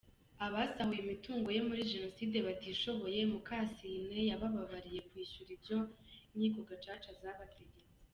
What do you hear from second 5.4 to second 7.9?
ibyo Inkiko Gacaca zabategetse.